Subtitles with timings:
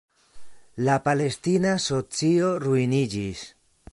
[0.87, 3.47] La palestina socio ruiniĝis.